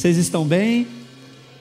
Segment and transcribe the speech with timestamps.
[0.00, 0.86] Vocês estão bem?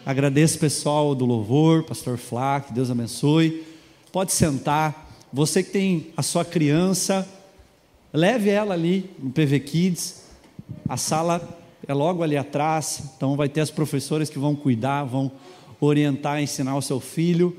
[0.05, 3.65] Agradeço pessoal do louvor, pastor Flá, que Deus abençoe.
[4.13, 5.13] Pode sentar.
[5.33, 7.27] Você que tem a sua criança,
[8.13, 10.23] leve ela ali no PV Kids.
[10.87, 15.29] A sala é logo ali atrás, então vai ter as professoras que vão cuidar, vão
[15.81, 17.53] orientar, ensinar o seu filho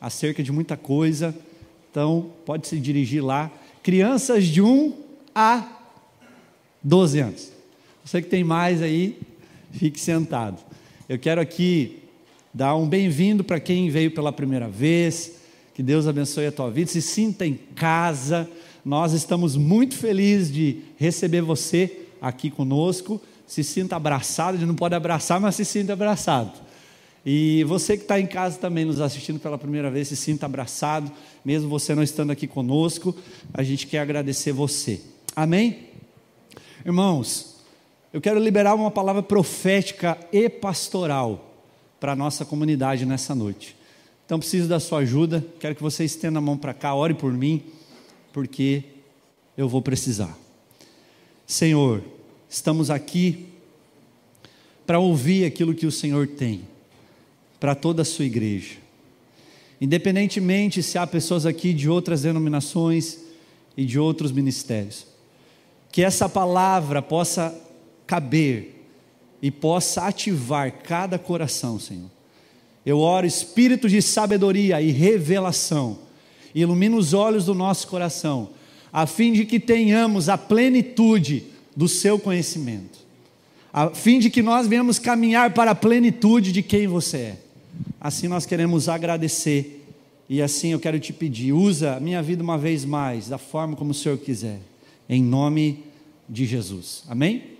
[0.00, 1.32] acerca de muita coisa.
[1.88, 3.48] Então, pode se dirigir lá.
[3.80, 4.92] Crianças de 1
[5.32, 5.68] a
[6.82, 7.52] 12 anos.
[8.04, 9.16] Você que tem mais aí,
[9.76, 10.58] fique sentado.
[11.08, 11.98] Eu quero aqui
[12.52, 15.32] dar um bem-vindo para quem veio pela primeira vez.
[15.74, 16.90] Que Deus abençoe a tua vida.
[16.90, 18.48] Se sinta em casa.
[18.84, 23.20] Nós estamos muito felizes de receber você aqui conosco.
[23.46, 24.56] Se sinta abraçado.
[24.56, 26.52] Gente não pode abraçar, mas se sinta abraçado.
[27.24, 31.10] E você que está em casa também nos assistindo pela primeira vez, se sinta abraçado,
[31.44, 33.16] mesmo você não estando aqui conosco,
[33.52, 35.00] a gente quer agradecer você.
[35.34, 35.88] Amém?
[36.84, 37.55] Irmãos,
[38.16, 41.54] eu quero liberar uma palavra profética e pastoral
[42.00, 43.76] para a nossa comunidade nessa noite.
[44.24, 47.30] Então preciso da sua ajuda, quero que você estenda a mão para cá, ore por
[47.30, 47.62] mim,
[48.32, 48.84] porque
[49.54, 50.34] eu vou precisar.
[51.46, 52.02] Senhor,
[52.48, 53.48] estamos aqui
[54.86, 56.62] para ouvir aquilo que o Senhor tem
[57.60, 58.76] para toda a sua igreja.
[59.78, 63.18] Independentemente se há pessoas aqui de outras denominações
[63.76, 65.06] e de outros ministérios,
[65.92, 67.65] que essa palavra possa
[68.06, 68.76] caber
[69.42, 72.10] e possa ativar cada coração, Senhor.
[72.84, 75.98] Eu oro, espírito de sabedoria e revelação,
[76.54, 78.50] ilumina os olhos do nosso coração,
[78.92, 81.44] a fim de que tenhamos a plenitude
[81.74, 83.00] do seu conhecimento,
[83.72, 87.38] a fim de que nós venhamos caminhar para a plenitude de quem você é.
[88.00, 89.84] Assim nós queremos agradecer
[90.28, 93.76] e assim eu quero te pedir, usa a minha vida uma vez mais, da forma
[93.76, 94.60] como o Senhor quiser,
[95.08, 95.84] em nome
[96.28, 97.02] de Jesus.
[97.08, 97.55] Amém?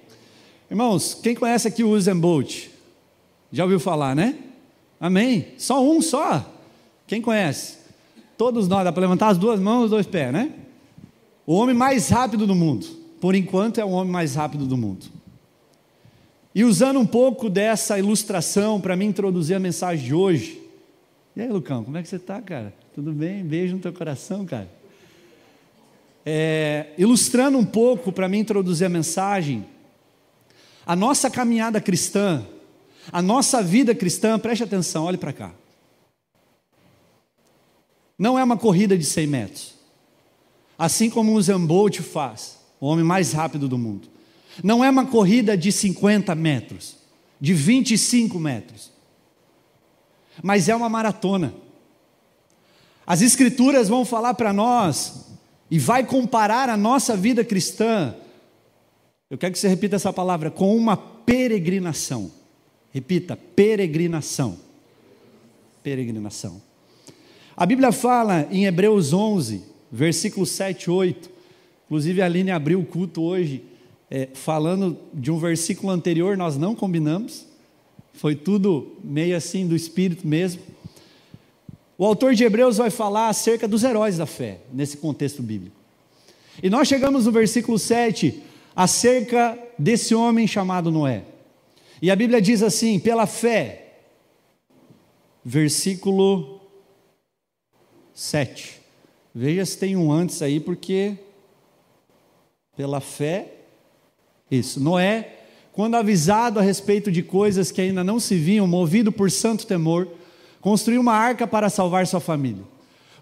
[0.70, 2.68] Irmãos, quem conhece aqui o Usain Bolt?
[3.52, 4.36] Já ouviu falar, né?
[4.98, 5.48] Amém?
[5.58, 6.44] Só um só?
[7.06, 7.78] Quem conhece?
[8.36, 10.52] Todos nós, dá para levantar as duas mãos e os dois pés, né?
[11.46, 12.86] O homem mais rápido do mundo.
[13.20, 15.06] Por enquanto é o homem mais rápido do mundo.
[16.52, 20.60] E usando um pouco dessa ilustração para me introduzir a mensagem de hoje.
[21.36, 22.74] E aí, Lucão, como é que você está, cara?
[22.94, 23.44] Tudo bem?
[23.44, 24.68] Beijo no teu coração, cara.
[26.24, 29.64] É, ilustrando um pouco para me introduzir a mensagem,
[30.86, 32.46] a nossa caminhada cristã,
[33.10, 35.52] a nossa vida cristã, preste atenção, olhe para cá.
[38.16, 39.74] Não é uma corrida de 100 metros,
[40.78, 44.08] assim como o Zambolt faz, o homem mais rápido do mundo.
[44.62, 46.96] Não é uma corrida de 50 metros,
[47.40, 48.90] de 25 metros,
[50.42, 51.52] mas é uma maratona.
[53.06, 55.26] As Escrituras vão falar para nós
[55.70, 58.14] e vai comparar a nossa vida cristã.
[59.30, 62.30] Eu quero que você repita essa palavra com uma peregrinação.
[62.92, 64.58] Repita, peregrinação.
[65.82, 66.62] Peregrinação.
[67.56, 71.30] A Bíblia fala em Hebreus 11, versículos 7 e 8.
[71.86, 73.64] Inclusive a Aline abriu o culto hoje
[74.10, 77.46] é, falando de um versículo anterior, nós não combinamos,
[78.12, 80.62] foi tudo meio assim do Espírito mesmo.
[81.98, 85.76] O autor de Hebreus vai falar acerca dos heróis da fé, nesse contexto bíblico.
[86.62, 88.42] E nós chegamos no versículo 7,
[88.76, 91.24] acerca desse homem chamado Noé.
[92.02, 94.00] E a Bíblia diz assim: pela fé,
[95.42, 96.60] versículo
[98.12, 98.82] 7.
[99.34, 101.16] Veja se tem um antes aí, porque
[102.76, 103.52] pela fé
[104.50, 104.78] isso.
[104.78, 105.40] Noé,
[105.72, 110.08] quando avisado a respeito de coisas que ainda não se viam, movido por santo temor,
[110.60, 112.62] construiu uma arca para salvar sua família.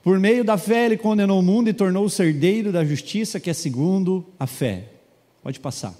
[0.03, 3.55] Por meio da fé, ele condenou o mundo e tornou-se herdeiro da justiça, que é
[3.55, 4.94] segundo a fé.
[5.45, 5.95] Pode passar.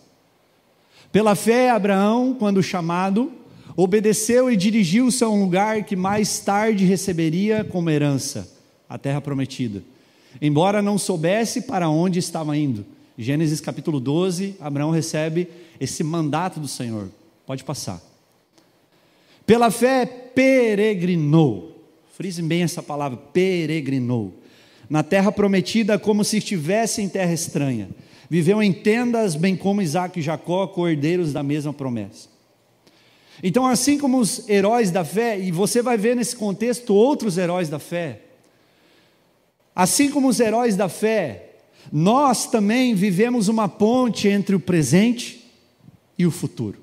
[1.13, 3.31] Pela fé, Abraão, quando chamado,
[3.77, 8.51] obedeceu e dirigiu-se a um lugar que mais tarde receberia como herança,
[8.89, 9.83] a terra prometida.
[10.41, 12.87] Embora não soubesse para onde estava indo,
[13.19, 15.47] Gênesis capítulo 12, Abraão recebe
[15.79, 17.11] esse mandato do Senhor.
[17.47, 18.01] Pode passar.
[19.45, 21.87] Pela fé, peregrinou.
[22.17, 24.33] Frisem bem essa palavra, peregrinou.
[24.89, 27.91] Na terra prometida, como se estivesse em terra estranha.
[28.29, 32.29] Viveu em tendas, bem como Isaac e Jacó, cordeiros da mesma promessa.
[33.43, 37.69] Então, assim como os heróis da fé, e você vai ver nesse contexto outros heróis
[37.69, 38.21] da fé,
[39.75, 41.51] assim como os heróis da fé,
[41.93, 45.45] nós também vivemos uma ponte entre o presente
[46.19, 46.79] e o futuro.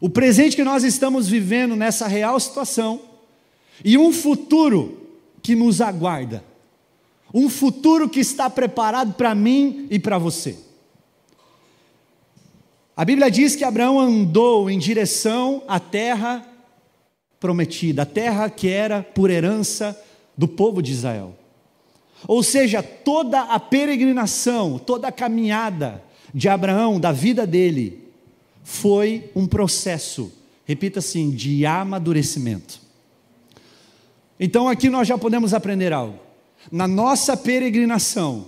[0.00, 3.00] O presente que nós estamos vivendo nessa real situação
[3.84, 5.08] e um futuro
[5.42, 6.44] que nos aguarda.
[7.32, 10.56] Um futuro que está preparado para mim e para você.
[12.96, 16.44] A Bíblia diz que Abraão andou em direção à terra
[17.38, 19.96] prometida, a terra que era por herança
[20.36, 21.36] do povo de Israel.
[22.26, 26.02] Ou seja, toda a peregrinação, toda a caminhada
[26.34, 28.08] de Abraão, da vida dele,
[28.64, 30.32] foi um processo,
[30.64, 32.80] repita assim, de amadurecimento.
[34.40, 36.27] Então aqui nós já podemos aprender algo.
[36.70, 38.46] Na nossa peregrinação,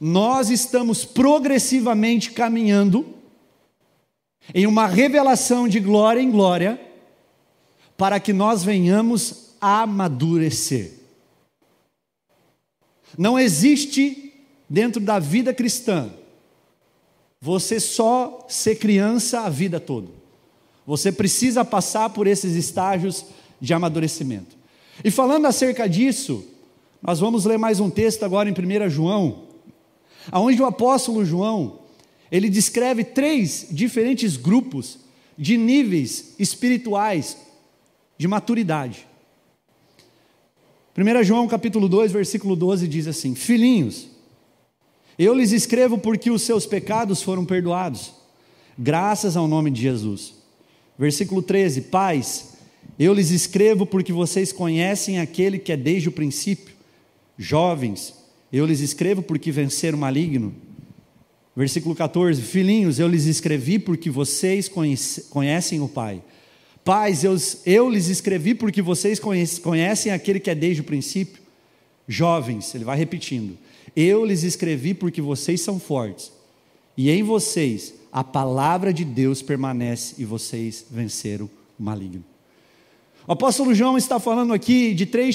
[0.00, 3.14] nós estamos progressivamente caminhando
[4.54, 6.80] em uma revelação de glória em glória,
[7.96, 10.92] para que nós venhamos amadurecer.
[13.16, 14.34] Não existe
[14.68, 16.10] dentro da vida cristã
[17.40, 20.08] você só ser criança a vida toda.
[20.86, 23.26] Você precisa passar por esses estágios
[23.60, 24.56] de amadurecimento.
[25.04, 26.44] E falando acerca disso,
[27.02, 29.44] nós vamos ler mais um texto agora em 1 João,
[30.30, 31.80] aonde o apóstolo João,
[32.30, 34.98] ele descreve três diferentes grupos
[35.38, 37.36] de níveis espirituais
[38.18, 39.06] de maturidade.
[40.96, 44.08] 1 João capítulo 2, versículo 12 diz assim: Filhinhos,
[45.18, 48.12] eu lhes escrevo porque os seus pecados foram perdoados,
[48.78, 50.34] graças ao nome de Jesus.
[50.98, 52.56] Versículo 13: Pais,
[52.98, 56.75] eu lhes escrevo porque vocês conhecem aquele que é desde o princípio.
[57.38, 58.14] Jovens,
[58.52, 60.54] eu lhes escrevo porque venceram o maligno.
[61.54, 64.70] Versículo 14: Filhinhos, eu lhes escrevi porque vocês
[65.30, 66.22] conhecem o Pai.
[66.84, 71.42] Pais, eu, eu lhes escrevi porque vocês conhecem aquele que é desde o princípio.
[72.06, 73.58] Jovens, ele vai repetindo:
[73.94, 76.30] Eu lhes escrevi porque vocês são fortes,
[76.96, 82.24] e em vocês a palavra de Deus permanece, e vocês venceram o maligno.
[83.26, 85.34] O apóstolo João está falando aqui de três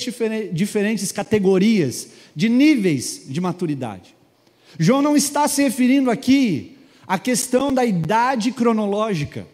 [0.54, 4.16] diferentes categorias, de níveis de maturidade.
[4.80, 9.46] João não está se referindo aqui à questão da idade cronológica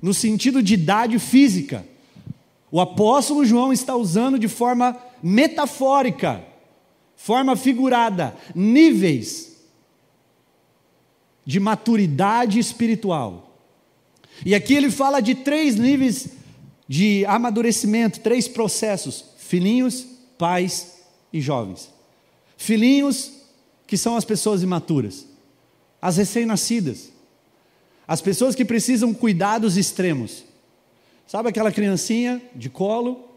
[0.00, 1.86] no sentido de idade física.
[2.70, 6.42] O apóstolo João está usando de forma metafórica,
[7.16, 9.58] forma figurada, níveis
[11.44, 13.56] de maturidade espiritual.
[14.46, 16.37] E aqui ele fala de três níveis
[16.88, 20.06] de amadurecimento, três processos: filhinhos,
[20.38, 20.98] pais
[21.32, 21.90] e jovens.
[22.56, 23.32] Filhinhos,
[23.86, 25.26] que são as pessoas imaturas,
[26.00, 27.10] as recém-nascidas.
[28.06, 30.42] As pessoas que precisam cuidados extremos.
[31.26, 33.28] Sabe aquela criancinha de colo?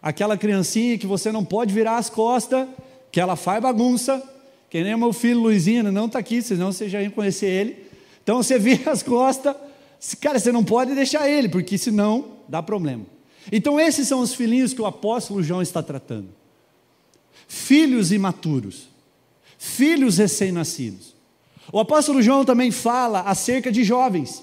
[0.00, 2.68] Aquela criancinha que você não pode virar as costas,
[3.10, 4.22] que ela faz bagunça.
[4.70, 7.86] Que nem meu filho Luizinho, não está aqui, senão você já ia conhecer ele.
[8.22, 9.56] Então você vira as costas,
[10.20, 13.06] cara, você não pode deixar ele, porque senão dá problema.
[13.50, 16.28] Então esses são os filhinhos que o apóstolo João está tratando.
[17.46, 18.88] Filhos imaturos,
[19.58, 21.14] filhos recém-nascidos.
[21.72, 24.42] O apóstolo João também fala acerca de jovens.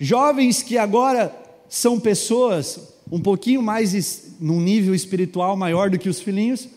[0.00, 1.34] Jovens que agora
[1.68, 6.68] são pessoas um pouquinho mais num nível espiritual maior do que os filhinhos,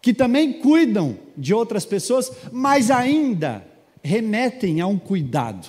[0.00, 3.64] que também cuidam de outras pessoas, mas ainda
[4.02, 5.68] remetem a um cuidado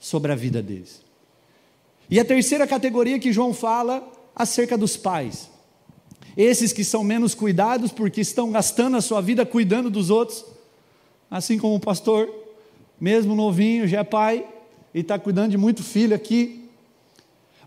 [0.00, 1.02] sobre a vida deles.
[2.10, 5.48] E a terceira categoria que João fala acerca dos pais.
[6.36, 10.44] Esses que são menos cuidados porque estão gastando a sua vida cuidando dos outros,
[11.30, 12.28] assim como o pastor
[13.00, 14.46] mesmo novinho, já é pai
[14.92, 16.68] e está cuidando de muito filho aqui,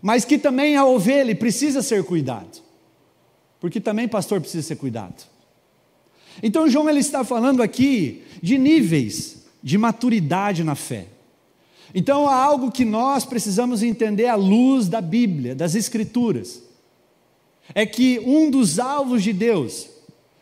[0.02, 2.62] mas que também a ovelha precisa ser cuidado,
[3.58, 5.24] porque também pastor precisa ser cuidado.
[6.42, 11.06] Então João ele está falando aqui de níveis de maturidade na fé.
[11.94, 16.60] Então há algo que nós precisamos entender à luz da Bíblia, das Escrituras,
[17.72, 19.88] é que um dos alvos de Deus,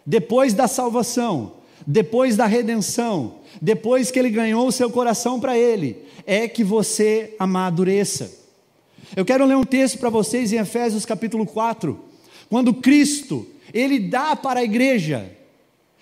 [0.04, 1.52] depois da salvação,
[1.86, 7.36] depois da redenção, depois que ele ganhou o seu coração para ele, é que você
[7.38, 8.32] amadureça.
[9.14, 12.00] Eu quero ler um texto para vocês em Efésios capítulo 4,
[12.48, 15.30] quando Cristo, ele dá para a igreja,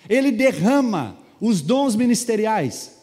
[0.07, 3.00] ele derrama os dons ministeriais.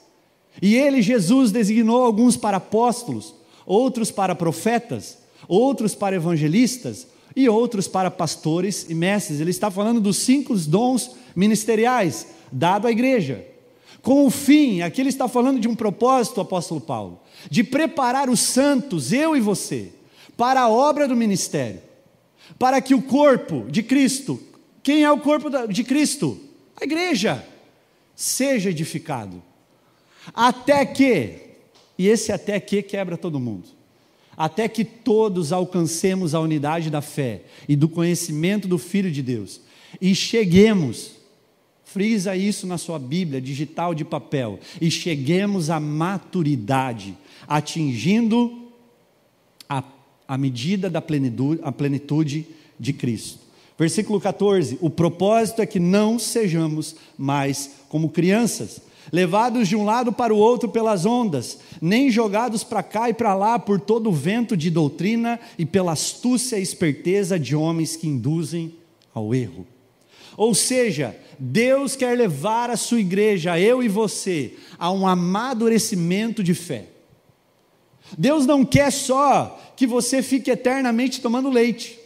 [0.61, 3.35] E ele, Jesus, designou alguns para apóstolos,
[3.65, 9.41] outros para profetas, outros para evangelistas e outros para pastores e mestres.
[9.41, 13.47] Ele está falando dos cinco dons ministeriais dado à igreja.
[14.03, 18.41] Com o fim, aqui ele está falando de um propósito, apóstolo Paulo, de preparar os
[18.41, 19.93] santos, eu e você,
[20.37, 21.81] para a obra do ministério,
[22.59, 24.41] para que o corpo de Cristo,
[24.83, 26.39] quem é o corpo de Cristo?
[26.81, 27.45] A igreja,
[28.15, 29.43] seja edificado.
[30.35, 31.35] Até que,
[31.99, 33.69] e esse até que quebra todo mundo,
[34.37, 39.61] até que todos alcancemos a unidade da fé e do conhecimento do Filho de Deus
[40.01, 41.19] e cheguemos
[41.89, 44.61] Frisa isso na sua Bíblia, digital de papel.
[44.79, 47.17] E cheguemos à maturidade,
[47.47, 48.69] atingindo
[49.67, 49.83] a,
[50.29, 52.47] a medida da plenitude, a plenitude
[52.79, 53.39] de Cristo.
[53.79, 58.83] Versículo 14: O propósito é que não sejamos mais como crianças,
[59.13, 63.35] levados de um lado para o outro pelas ondas, nem jogados para cá e para
[63.35, 68.09] lá por todo o vento de doutrina e pela astúcia e esperteza de homens que
[68.09, 68.75] induzem
[69.15, 69.67] ao erro.
[70.37, 76.55] Ou seja, Deus quer levar a sua igreja, eu e você, a um amadurecimento de
[76.55, 76.87] fé.
[78.17, 81.99] Deus não quer só que você fique eternamente tomando leite,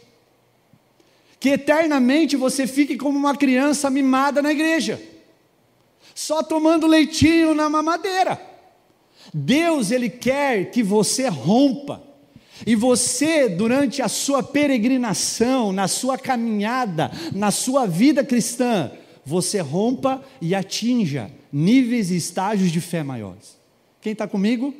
[1.39, 5.01] que eternamente você fique como uma criança mimada na igreja,
[6.13, 8.39] só tomando leitinho na mamadeira.
[9.33, 12.01] Deus, Ele quer que você rompa,
[12.65, 18.91] e você, durante a sua peregrinação, na sua caminhada, na sua vida cristã,
[19.25, 23.57] você rompa e atinja níveis e estágios de fé maiores.
[24.01, 24.73] Quem está comigo?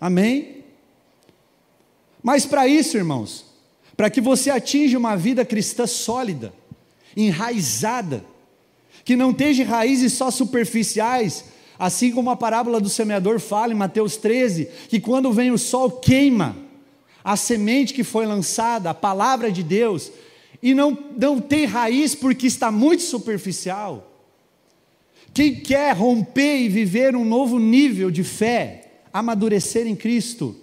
[0.00, 0.64] Amém?
[2.22, 3.44] Mas para isso, irmãos,
[3.96, 6.52] para que você atinja uma vida cristã sólida,
[7.16, 8.24] enraizada,
[9.06, 11.44] que não esteja raízes só superficiais,
[11.78, 15.92] assim como a parábola do semeador fala em Mateus 13, que quando vem o sol
[15.92, 16.56] queima,
[17.22, 20.10] a semente que foi lançada, a palavra de Deus,
[20.60, 24.12] e não, não tem raiz porque está muito superficial.
[25.32, 30.56] Quem quer romper e viver um novo nível de fé, amadurecer em Cristo,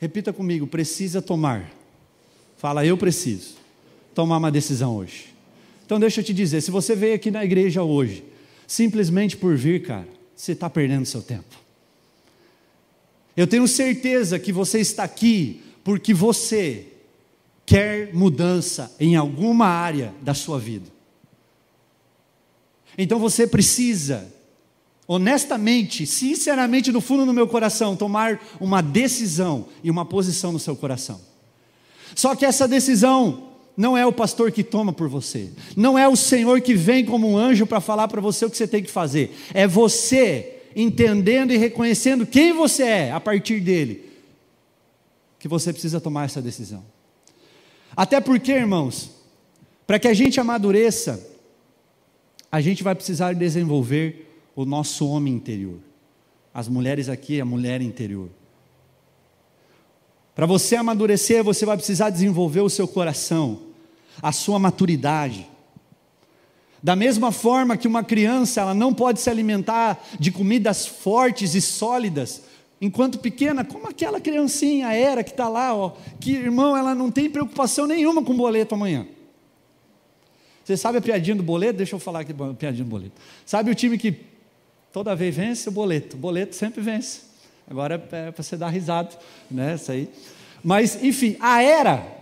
[0.00, 1.70] repita comigo, precisa tomar.
[2.56, 3.56] Fala, eu preciso
[4.14, 5.33] tomar uma decisão hoje.
[5.84, 8.24] Então deixa eu te dizer, se você veio aqui na igreja hoje,
[8.66, 11.62] simplesmente por vir, cara, você está perdendo seu tempo.
[13.36, 16.86] Eu tenho certeza que você está aqui porque você
[17.66, 20.88] quer mudança em alguma área da sua vida.
[22.96, 24.32] Então você precisa,
[25.06, 30.76] honestamente, sinceramente, do fundo do meu coração, tomar uma decisão e uma posição no seu
[30.76, 31.20] coração.
[32.14, 36.16] Só que essa decisão não é o pastor que toma por você, não é o
[36.16, 38.90] Senhor que vem como um anjo para falar para você o que você tem que
[38.90, 44.10] fazer, é você entendendo e reconhecendo quem você é a partir dele,
[45.38, 46.84] que você precisa tomar essa decisão.
[47.96, 49.10] Até porque, irmãos,
[49.86, 51.24] para que a gente amadureça,
[52.50, 55.78] a gente vai precisar desenvolver o nosso homem interior.
[56.52, 58.28] As mulheres aqui, a mulher interior.
[60.34, 63.60] Para você amadurecer, você vai precisar desenvolver o seu coração,
[64.20, 65.46] a sua maturidade.
[66.82, 71.60] Da mesma forma que uma criança, ela não pode se alimentar de comidas fortes e
[71.60, 72.42] sólidas,
[72.80, 77.30] enquanto pequena, como aquela criancinha era que está lá, ó, que irmão, ela não tem
[77.30, 79.06] preocupação nenhuma com o boleto amanhã.
[80.64, 81.76] Você sabe a piadinha do boleto?
[81.76, 83.14] Deixa eu falar aqui a piadinha do boleto.
[83.46, 84.16] Sabe o time que
[84.92, 86.16] toda vez vence o boleto?
[86.16, 87.33] O boleto sempre vence.
[87.68, 87.98] Agora é
[88.30, 89.16] para você dar risado,
[89.50, 89.74] né?
[89.74, 90.08] Isso aí.
[90.62, 92.14] Mas, enfim, a era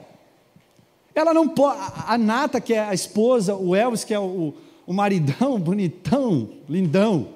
[1.15, 1.79] ela não pode.
[2.07, 4.55] A Nata, que é a esposa, o Elvis, que é o,
[4.87, 7.29] o maridão, bonitão, lindão.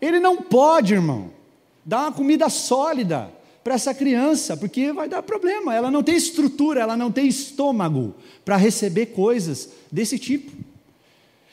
[0.00, 1.30] Ele não pode, irmão,
[1.84, 3.30] dar uma comida sólida
[3.62, 5.74] para essa criança, porque vai dar problema.
[5.74, 8.14] Ela não tem estrutura, ela não tem estômago
[8.44, 10.50] para receber coisas desse tipo.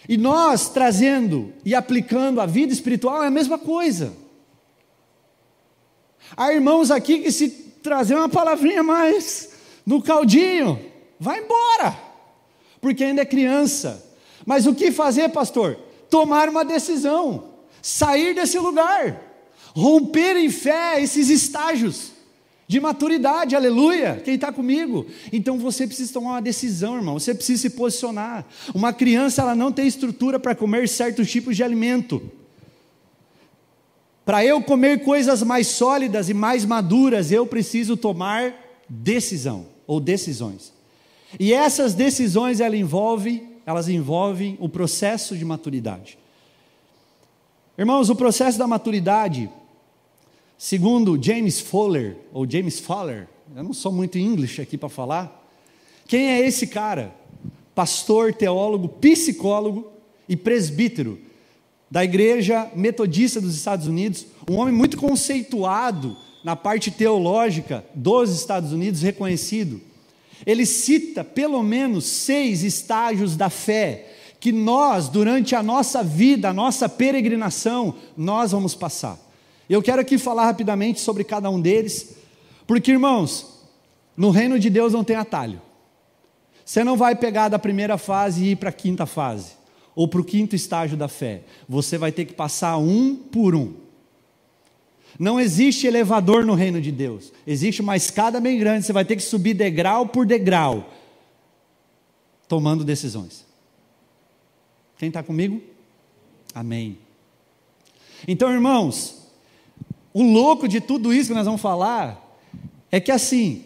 [0.07, 4.13] E nós trazendo e aplicando a vida espiritual é a mesma coisa.
[6.35, 7.49] Há irmãos aqui que se
[7.81, 9.49] trazer uma palavrinha mais
[9.85, 10.79] no caldinho,
[11.19, 11.97] vai embora,
[12.79, 14.05] porque ainda é criança.
[14.45, 15.77] Mas o que fazer, pastor?
[16.09, 17.49] Tomar uma decisão,
[17.81, 19.21] sair desse lugar,
[19.75, 22.11] romper em fé esses estágios
[22.69, 24.21] de maturidade, aleluia.
[24.23, 25.07] Quem está comigo?
[25.33, 27.17] Então você precisa tomar uma decisão, irmão.
[27.17, 28.45] Você precisa se posicionar.
[28.75, 32.21] Uma criança ela não tem estrutura para comer certos tipos de alimento.
[34.29, 38.53] Para eu comer coisas mais sólidas e mais maduras, eu preciso tomar
[38.87, 40.71] decisão ou decisões.
[41.39, 46.19] E essas decisões elas envolvem, o processo de maturidade.
[47.75, 49.49] Irmãos, o processo da maturidade,
[50.59, 55.43] segundo James Fowler, ou James Fowler, eu não sou muito inglês aqui para falar.
[56.07, 57.15] Quem é esse cara?
[57.73, 59.91] Pastor, teólogo, psicólogo
[60.27, 61.28] e presbítero
[61.89, 68.71] da Igreja Metodista dos Estados Unidos, um homem muito conceituado na parte teológica dos Estados
[68.71, 69.81] Unidos, reconhecido
[70.45, 76.53] ele cita pelo menos seis estágios da fé que nós, durante a nossa vida, a
[76.53, 79.19] nossa peregrinação, nós vamos passar.
[79.69, 82.15] Eu quero aqui falar rapidamente sobre cada um deles,
[82.65, 83.65] porque irmãos,
[84.15, 85.61] no reino de Deus não tem atalho.
[86.63, 89.51] Você não vai pegar da primeira fase e ir para a quinta fase,
[89.95, 93.73] ou para o quinto estágio da fé, você vai ter que passar um por um.
[95.17, 99.15] Não existe elevador no reino de Deus, existe uma escada bem grande, você vai ter
[99.15, 100.93] que subir degrau por degrau,
[102.47, 103.45] tomando decisões.
[104.97, 105.61] Quem está comigo?
[106.53, 106.97] Amém.
[108.27, 109.27] Então, irmãos,
[110.13, 112.37] o louco de tudo isso que nós vamos falar
[112.91, 113.65] é que assim,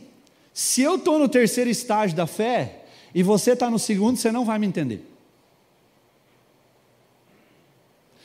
[0.54, 4.46] se eu estou no terceiro estágio da fé e você está no segundo, você não
[4.46, 5.13] vai me entender.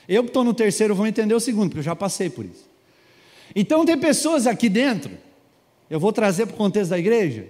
[0.09, 2.67] Eu que estou no terceiro vou entender o segundo, porque eu já passei por isso.
[3.55, 5.11] Então tem pessoas aqui dentro,
[5.91, 7.47] eu vou trazer para o contexto da igreja,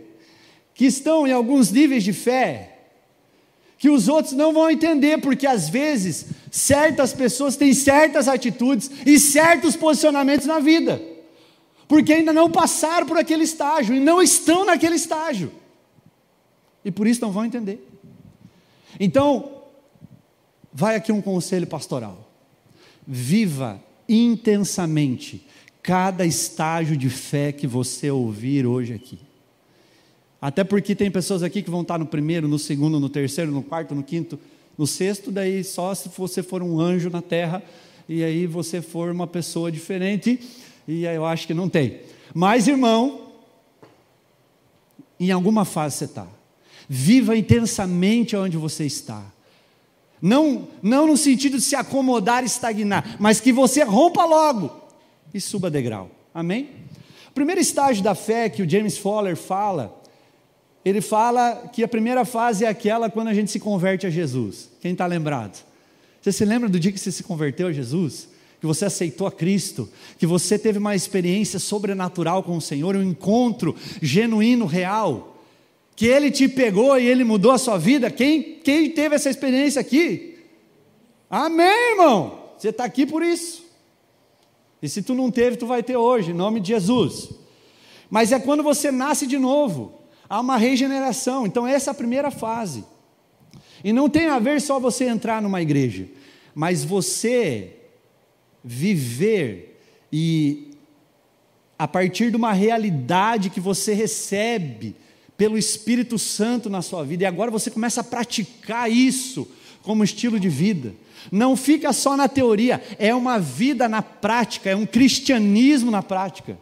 [0.75, 2.79] que estão em alguns níveis de fé,
[3.79, 9.21] que os outros não vão entender, porque às vezes certas pessoas têm certas atitudes e
[9.21, 11.01] certos posicionamentos na vida,
[11.87, 15.53] porque ainda não passaram por aquele estágio e não estão naquele estágio,
[16.85, 17.87] e por isso não vão entender.
[18.99, 19.63] Então,
[20.73, 22.28] vai aqui um conselho pastoral:
[23.11, 25.47] viva intensamente
[25.83, 29.19] cada estágio de fé que você ouvir hoje aqui.
[30.41, 33.63] Até porque tem pessoas aqui que vão estar no primeiro, no segundo, no terceiro, no
[33.63, 34.39] quarto, no quinto,
[34.77, 37.63] no sexto, daí só se você for um anjo na terra
[38.07, 40.39] e aí você for uma pessoa diferente,
[40.87, 42.01] e aí eu acho que não tem.
[42.35, 43.33] Mas, irmão,
[45.19, 46.27] em alguma fase você está.
[46.89, 49.25] Viva intensamente onde você está.
[50.21, 54.71] Não, não no sentido de se acomodar estagnar, mas que você rompa logo
[55.33, 56.11] e suba degrau.
[56.35, 56.71] Amém?
[57.29, 59.99] O primeiro estágio da fé que o James Fowler fala
[60.85, 64.71] ele fala que a primeira fase é aquela quando a gente se converte a Jesus.
[64.81, 65.63] Quem está lembrado?
[66.21, 68.29] Você se lembra do dia que você se converteu a Jesus?
[68.61, 69.89] Que você aceitou a Cristo?
[70.19, 75.38] Que você teve uma experiência sobrenatural com o Senhor, um encontro genuíno, real?
[75.99, 78.09] Que Ele te pegou e Ele mudou a sua vida?
[78.09, 80.39] Quem, quem teve essa experiência aqui?
[81.29, 82.53] Amém, irmão?
[82.57, 83.67] Você está aqui por isso.
[84.81, 87.31] E se tu não teve, tu vai ter hoje, em nome de Jesus.
[88.09, 91.45] Mas é quando você nasce de novo há uma regeneração.
[91.45, 92.85] Então, essa é a primeira fase.
[93.83, 96.07] E não tem a ver só você entrar numa igreja,
[96.55, 97.73] mas você
[98.63, 99.81] viver
[100.13, 100.71] e
[101.77, 104.95] a partir de uma realidade que você recebe
[105.39, 109.49] pelo Espírito Santo na sua vida, e agora você começa a praticar isso
[109.83, 110.93] como estilo de vida.
[111.31, 116.59] Não fica só na teoria, é uma vida na prática, é um cristianismo na prática.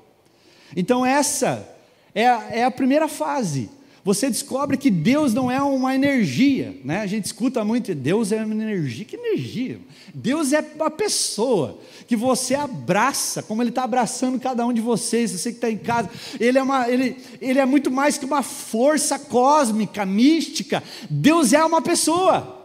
[0.77, 1.67] Então, essa
[2.15, 3.71] é a, é a primeira fase.
[4.07, 7.01] Você descobre que Deus não é uma energia, né?
[7.01, 9.05] A gente escuta muito, Deus é uma energia.
[9.05, 9.81] Que energia?
[10.15, 15.33] Deus é uma pessoa que você abraça, como Ele está abraçando cada um de vocês,
[15.33, 16.09] você que está em casa.
[16.39, 20.85] Ele é, uma, ele, ele é muito mais que uma força cósmica, mística.
[21.11, 22.65] Deus é uma pessoa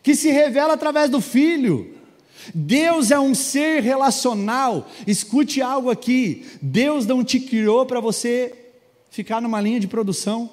[0.00, 1.92] que se revela através do Filho.
[2.54, 4.88] Deus é um ser relacional.
[5.08, 8.65] Escute algo aqui: Deus não te criou para você
[9.16, 10.50] ficar numa linha de produção,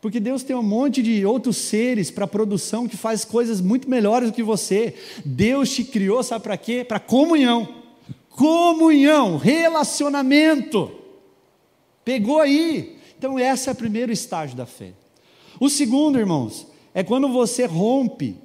[0.00, 4.30] porque Deus tem um monte de outros seres para produção que faz coisas muito melhores
[4.30, 4.94] do que você.
[5.24, 6.84] Deus te criou, sabe para quê?
[6.84, 7.82] Para comunhão.
[8.30, 10.92] Comunhão, relacionamento.
[12.04, 12.98] Pegou aí.
[13.18, 14.92] Então, esse é o primeiro estágio da fé.
[15.58, 18.36] O segundo, irmãos, é quando você rompe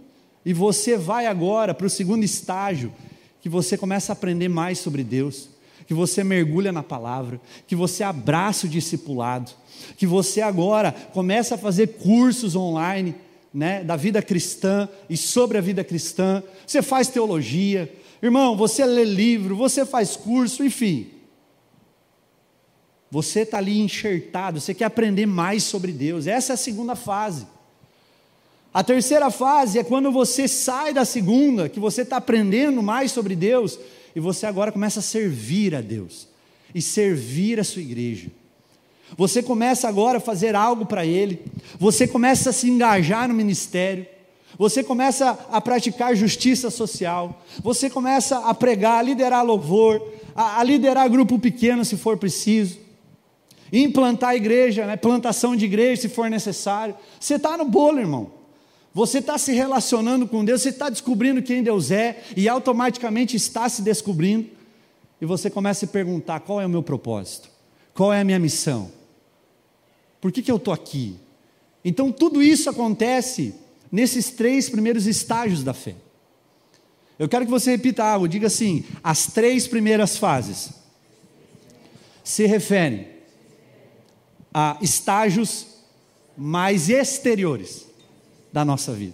[0.44, 2.92] e você vai agora para o segundo estágio,
[3.40, 5.50] que você começa a aprender mais sobre Deus,
[5.88, 9.52] que você mergulha na palavra, que você abraça o discipulado,
[9.96, 13.16] que você agora começa a fazer cursos online,
[13.54, 16.44] né, da vida cristã e sobre a vida cristã.
[16.66, 21.08] Você faz teologia, irmão, você lê livro, você faz curso, enfim.
[23.10, 26.28] Você está ali enxertado, você quer aprender mais sobre Deus.
[26.28, 27.48] Essa é a segunda fase.
[28.74, 33.36] A terceira fase é quando você sai da segunda, que você está aprendendo mais sobre
[33.36, 33.80] Deus,
[34.18, 36.28] e você agora começa a servir a Deus,
[36.74, 38.32] e servir a sua igreja.
[39.16, 41.46] Você começa agora a fazer algo para Ele,
[41.78, 44.08] você começa a se engajar no ministério,
[44.58, 50.02] você começa a praticar justiça social, você começa a pregar, a liderar louvor,
[50.36, 52.80] a, a liderar grupo pequeno se for preciso,
[53.72, 56.96] implantar igreja, né, plantação de igreja se for necessário.
[57.20, 58.32] Você está no bolo, irmão.
[58.98, 63.70] Você está se relacionando com Deus, você está descobrindo quem Deus é e automaticamente está
[63.70, 64.50] se descobrindo.
[65.22, 67.48] E você começa a perguntar: qual é o meu propósito?
[67.94, 68.92] Qual é a minha missão?
[70.20, 71.16] Por que, que eu estou aqui?
[71.86, 73.54] Então, tudo isso acontece
[73.92, 75.94] nesses três primeiros estágios da fé.
[77.20, 80.72] Eu quero que você repita algo, diga assim: as três primeiras fases
[82.24, 83.08] se referem
[84.52, 85.68] a estágios
[86.36, 87.87] mais exteriores
[88.58, 89.14] da nossa vida.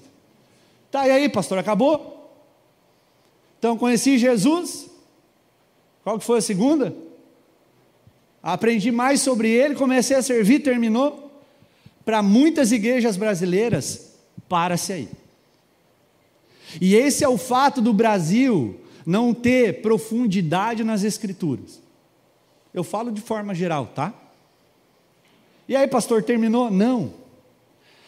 [0.90, 2.32] Tá, e aí, pastor, acabou?
[3.60, 4.90] Então, conheci Jesus.
[6.02, 6.96] Qual que foi a segunda?
[8.42, 11.30] Aprendi mais sobre ele, comecei a servir, terminou.
[12.06, 14.14] Para muitas igrejas brasileiras,
[14.48, 15.10] para-se aí.
[16.80, 21.82] E esse é o fato do Brasil não ter profundidade nas escrituras.
[22.74, 24.14] Eu falo de forma geral, tá?
[25.68, 26.72] E aí, pastor, terminou?
[26.72, 27.23] Não.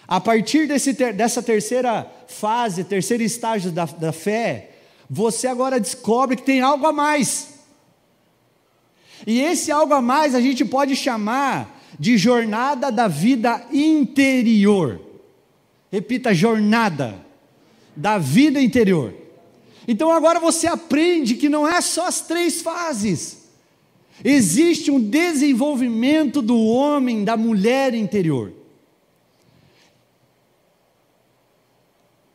[0.07, 4.71] A partir desse dessa terceira fase, terceiro estágio da, da fé,
[5.09, 7.55] você agora descobre que tem algo a mais.
[9.25, 15.01] E esse algo a mais a gente pode chamar de jornada da vida interior.
[15.91, 17.15] Repita, jornada
[17.95, 19.13] da vida interior.
[19.87, 23.45] Então agora você aprende que não é só as três fases.
[24.23, 28.51] Existe um desenvolvimento do homem, da mulher interior.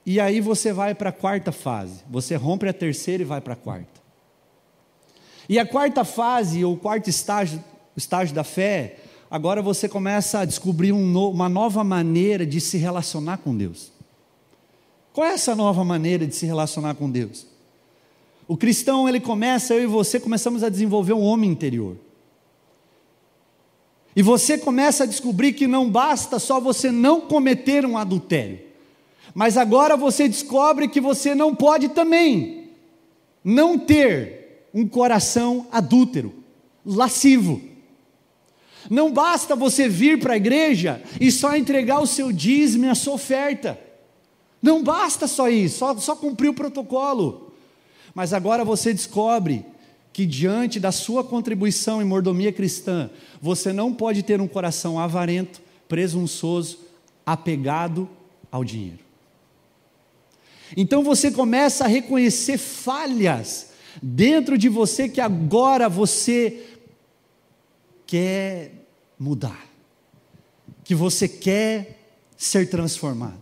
[0.04, 2.02] E aí você vai para a quarta fase.
[2.10, 4.00] Você rompe a terceira e vai para a quarta.
[5.48, 7.62] E a quarta fase, ou quarto estágio,
[7.96, 8.98] estágio da fé,
[9.30, 13.92] agora você começa a descobrir um no, uma nova maneira de se relacionar com Deus.
[15.12, 17.46] Qual é essa nova maneira de se relacionar com Deus?
[18.46, 21.96] O cristão, ele começa, eu e você começamos a desenvolver um homem interior.
[24.14, 28.69] E você começa a descobrir que não basta só você não cometer um adultério.
[29.34, 32.70] Mas agora você descobre que você não pode também
[33.44, 36.34] não ter um coração adúltero,
[36.84, 37.60] lascivo.
[38.88, 42.94] Não basta você vir para a igreja e só entregar o seu dízimo e a
[42.94, 43.78] sua oferta.
[44.62, 47.52] Não basta só isso, só, só cumprir o protocolo.
[48.14, 49.64] Mas agora você descobre
[50.12, 55.62] que diante da sua contribuição em mordomia cristã, você não pode ter um coração avarento,
[55.88, 56.78] presunçoso,
[57.24, 58.08] apegado
[58.50, 59.09] ao dinheiro.
[60.76, 63.70] Então você começa a reconhecer falhas
[64.02, 66.66] dentro de você que agora você
[68.06, 68.72] quer
[69.18, 69.66] mudar,
[70.84, 71.98] que você quer
[72.36, 73.38] ser transformado.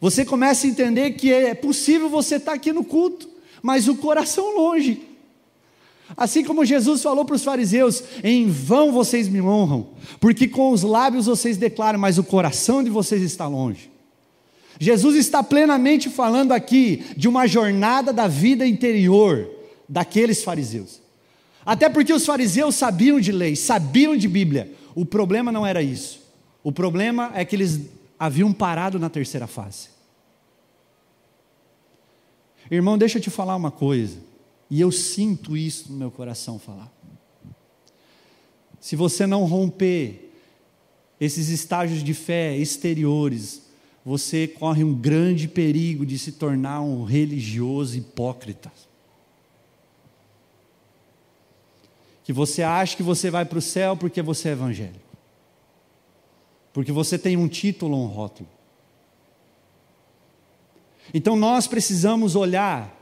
[0.00, 3.28] Você começa a entender que é possível você estar aqui no culto,
[3.62, 5.02] mas o coração longe.
[6.16, 9.88] Assim como Jesus falou para os fariseus: em vão vocês me honram,
[10.20, 13.93] porque com os lábios vocês declaram, mas o coração de vocês está longe.
[14.78, 19.48] Jesus está plenamente falando aqui de uma jornada da vida interior
[19.88, 21.00] daqueles fariseus.
[21.64, 24.72] Até porque os fariseus sabiam de lei, sabiam de Bíblia.
[24.94, 26.20] O problema não era isso.
[26.62, 27.80] O problema é que eles
[28.18, 29.88] haviam parado na terceira fase.
[32.70, 34.16] Irmão, deixa eu te falar uma coisa,
[34.70, 36.90] e eu sinto isso no meu coração falar.
[38.80, 40.32] Se você não romper
[41.20, 43.63] esses estágios de fé exteriores,
[44.04, 48.70] você corre um grande perigo de se tornar um religioso hipócrita.
[52.22, 54.98] Que você acha que você vai para o céu porque você é evangélico.
[56.72, 58.48] Porque você tem um título ou um rótulo.
[61.12, 62.94] Então nós precisamos olhar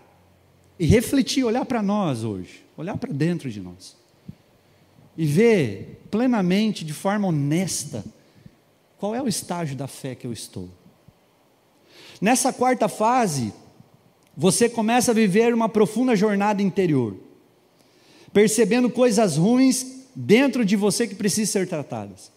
[0.78, 3.96] e refletir, olhar para nós hoje, olhar para dentro de nós.
[5.16, 8.04] E ver plenamente, de forma honesta,
[8.98, 10.68] qual é o estágio da fé que eu estou.
[12.22, 13.52] Nessa quarta fase,
[14.36, 17.16] você começa a viver uma profunda jornada interior,
[18.32, 22.30] percebendo coisas ruins dentro de você que precisam ser tratadas.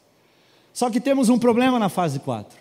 [0.74, 2.58] Só que temos um problema na fase 4.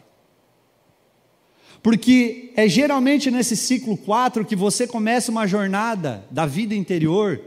[1.82, 7.40] Porque é geralmente nesse ciclo 4 que você começa uma jornada da vida interior,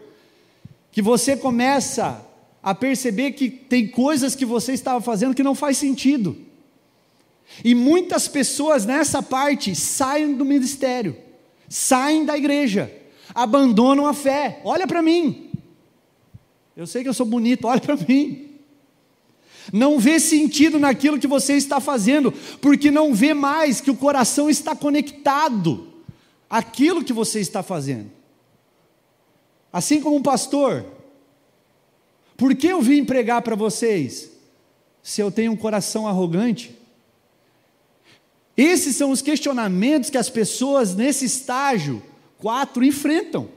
[0.92, 2.26] que você começa
[2.64, 6.47] a perceber que tem coisas que você estava fazendo que não faz sentido.
[7.64, 11.16] E muitas pessoas nessa parte saem do ministério,
[11.68, 12.92] saem da igreja,
[13.34, 14.62] abandonam a fé.
[14.64, 15.50] Olha para mim.
[16.76, 18.48] Eu sei que eu sou bonito, olha para mim.
[19.74, 22.32] Não vê sentido naquilo que você está fazendo,
[22.62, 25.88] porque não vê mais que o coração está conectado
[26.50, 28.12] àquilo que você está fazendo.
[29.74, 30.86] Assim como um pastor,
[32.38, 34.32] por que eu vim pregar para vocês
[35.02, 36.77] se eu tenho um coração arrogante?
[38.58, 42.02] Esses são os questionamentos que as pessoas nesse estágio
[42.40, 43.50] 4 enfrentam.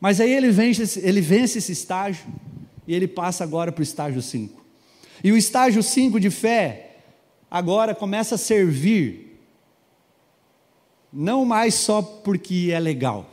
[0.00, 2.26] Mas aí ele vence, ele vence esse estágio
[2.86, 4.64] e ele passa agora para o estágio 5.
[5.22, 6.96] E o estágio 5 de fé
[7.50, 9.38] agora começa a servir,
[11.12, 13.30] não mais só porque é legal,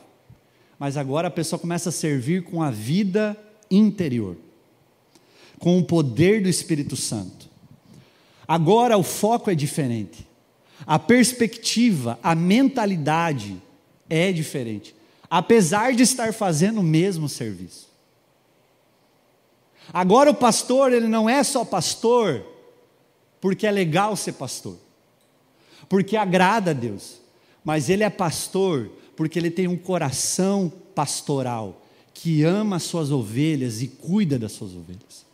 [0.80, 3.38] mas agora a pessoa começa a servir com a vida
[3.70, 4.38] interior,
[5.60, 7.43] com o poder do Espírito Santo.
[8.48, 10.28] Agora o foco é diferente.
[10.86, 13.62] a perspectiva, a mentalidade
[14.10, 14.96] é diferente,
[15.30, 17.90] apesar de estar fazendo o mesmo serviço.
[19.92, 22.46] Agora o pastor, ele não é só pastor
[23.42, 24.78] porque é legal ser pastor,
[25.90, 27.20] porque agrada a Deus,
[27.64, 31.82] mas ele é pastor porque ele tem um coração pastoral,
[32.14, 35.26] que ama as suas ovelhas e cuida das suas ovelhas.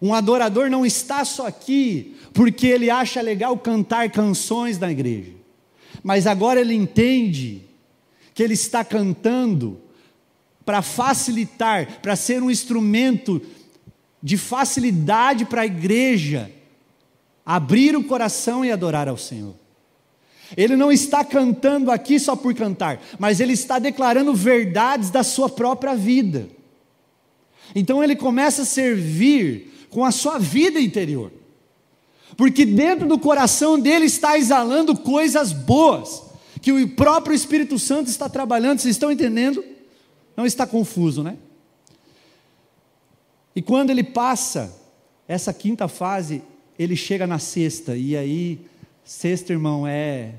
[0.00, 5.32] Um adorador não está só aqui porque ele acha legal cantar canções na igreja,
[6.02, 7.62] mas agora ele entende
[8.32, 9.80] que ele está cantando
[10.64, 13.42] para facilitar, para ser um instrumento
[14.22, 16.50] de facilidade para a igreja
[17.44, 19.54] abrir o coração e adorar ao Senhor.
[20.56, 25.48] Ele não está cantando aqui só por cantar, mas ele está declarando verdades da sua
[25.48, 26.48] própria vida.
[27.74, 31.32] Então ele começa a servir com a sua vida interior,
[32.36, 36.22] porque dentro do coração dele está exalando coisas boas,
[36.62, 39.64] que o próprio Espírito Santo está trabalhando, vocês estão entendendo?
[40.36, 41.36] Não está confuso, né?
[43.54, 44.74] E quando ele passa
[45.26, 46.42] essa quinta fase,
[46.78, 48.60] ele chega na sexta, e aí
[49.10, 50.34] Sexto irmão é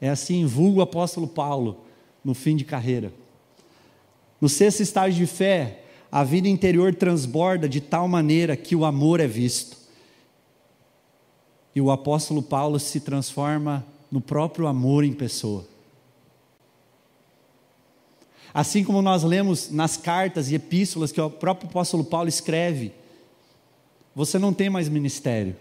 [0.00, 1.84] é assim, vulgo apóstolo Paulo
[2.24, 3.12] no fim de carreira.
[4.40, 5.84] No sexto estágio de fé,
[6.16, 9.76] a vida interior transborda de tal maneira que o amor é visto.
[11.74, 15.66] E o apóstolo Paulo se transforma no próprio amor em pessoa.
[18.54, 22.94] Assim como nós lemos nas cartas e epístolas que o próprio apóstolo Paulo escreve,
[24.14, 25.54] você não tem mais ministério.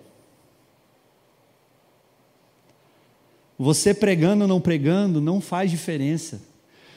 [3.59, 6.54] Você pregando ou não pregando não faz diferença.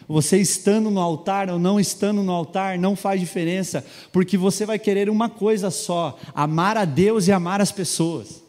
[0.09, 4.79] Você estando no altar ou não estando no altar não faz diferença, porque você vai
[4.79, 8.43] querer uma coisa só: amar a Deus e amar as pessoas.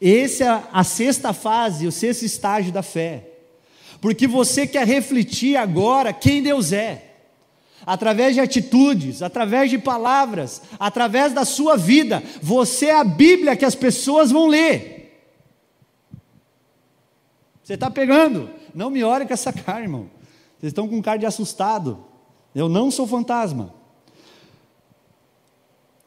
[0.00, 3.28] Essa é a sexta fase, o sexto estágio da fé.
[4.00, 7.16] Porque você quer refletir agora quem Deus é,
[7.84, 12.22] através de atitudes, através de palavras, através da sua vida.
[12.40, 15.20] Você é a Bíblia que as pessoas vão ler.
[17.62, 18.57] Você está pegando?
[18.78, 20.08] Não me olhe com essa cara, irmão.
[20.56, 22.04] Vocês estão com cara de assustado.
[22.54, 23.74] Eu não sou fantasma.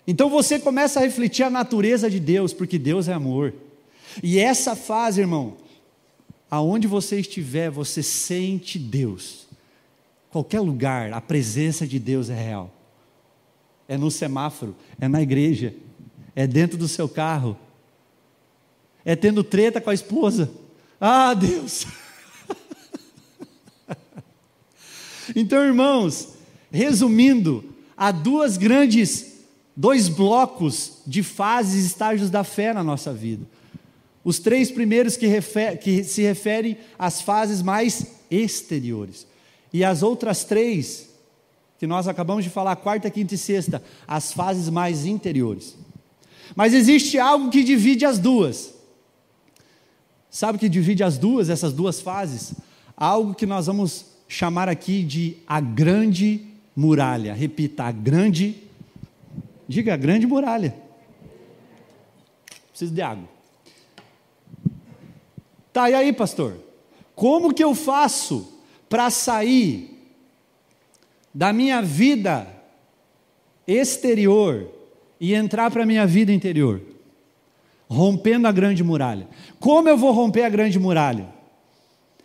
[0.08, 3.54] Então você começa a refletir a natureza de Deus, porque Deus é amor.
[4.24, 5.58] E essa fase, irmão,
[6.50, 9.48] aonde você estiver, você sente Deus.
[10.30, 12.72] Qualquer lugar, a presença de Deus é real.
[13.86, 15.76] É no semáforo, é na igreja,
[16.34, 17.58] é dentro do seu carro,
[19.04, 20.50] é tendo treta com a esposa,
[21.02, 21.86] ah, Deus!
[25.36, 26.30] então, irmãos,
[26.72, 27.64] resumindo,
[27.96, 29.40] há duas grandes,
[29.76, 33.46] dois blocos de fases estágios da fé na nossa vida.
[34.24, 39.26] Os três primeiros que, refer, que se referem às fases mais exteriores.
[39.74, 41.10] E as outras três,
[41.80, 45.76] que nós acabamos de falar, quarta, quinta e sexta, as fases mais interiores.
[46.56, 48.74] Mas existe algo que divide as duas.
[50.30, 52.54] Sabe o que divide as duas, essas duas fases?
[52.96, 57.34] Algo que nós vamos chamar aqui de a grande muralha.
[57.34, 58.56] Repita, a grande.
[59.68, 60.74] Diga, a grande muralha.
[62.70, 63.28] Preciso de água.
[65.74, 66.58] Tá, e aí, pastor?
[67.14, 70.00] Como que eu faço para sair
[71.34, 72.48] da minha vida
[73.68, 74.70] exterior
[75.20, 76.82] e entrar para a minha vida interior?
[77.92, 79.28] rompendo a grande muralha.
[79.60, 81.28] Como eu vou romper a grande muralha?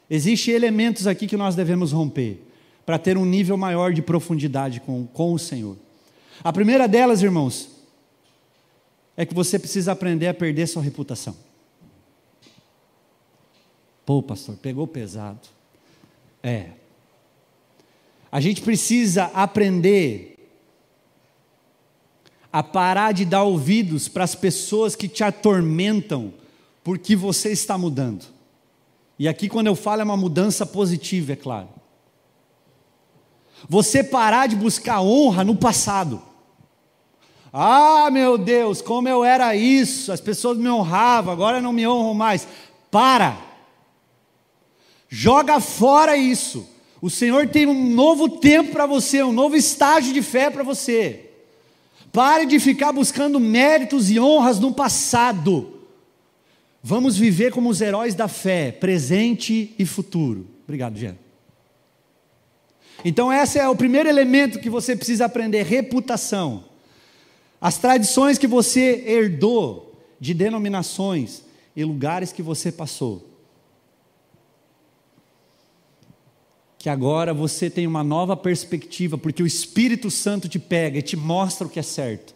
[0.08, 2.40] Existem elementos aqui que nós devemos romper
[2.84, 5.76] para ter um nível maior de profundidade com, com o Senhor.
[6.44, 7.68] A primeira delas, irmãos,
[9.16, 11.36] é que você precisa aprender a perder sua reputação.
[14.04, 15.40] Pô, pastor, pegou pesado.
[16.42, 16.70] É.
[18.30, 20.36] A gente precisa aprender
[22.52, 26.32] a parar de dar ouvidos para as pessoas que te atormentam
[26.84, 28.35] porque você está mudando.
[29.18, 31.68] E aqui, quando eu falo, é uma mudança positiva, é claro.
[33.68, 36.22] Você parar de buscar honra no passado.
[37.52, 42.12] Ah, meu Deus, como eu era isso, as pessoas me honravam, agora não me honram
[42.12, 42.46] mais.
[42.90, 43.38] Para.
[45.08, 46.68] Joga fora isso.
[47.00, 51.30] O Senhor tem um novo tempo para você, um novo estágio de fé para você.
[52.12, 55.75] Pare de ficar buscando méritos e honras no passado.
[56.88, 60.46] Vamos viver como os heróis da fé, presente e futuro.
[60.62, 61.16] Obrigado, Jean.
[63.04, 66.64] Então, esse é o primeiro elemento que você precisa aprender: reputação.
[67.60, 71.42] As tradições que você herdou, de denominações
[71.74, 73.28] e lugares que você passou.
[76.78, 81.16] Que agora você tem uma nova perspectiva, porque o Espírito Santo te pega e te
[81.16, 82.32] mostra o que é certo.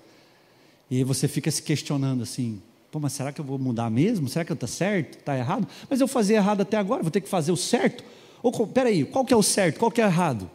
[0.91, 2.61] E aí você fica se questionando assim:
[2.91, 4.29] Pô, mas será que eu vou mudar mesmo?
[4.29, 5.19] Será que eu estou certo?
[5.19, 5.67] Está errado?
[5.89, 8.03] Mas eu fazia errado até agora, vou ter que fazer o certo?
[8.43, 9.79] Ou, peraí, qual que é o certo?
[9.79, 10.51] Qual que é o errado?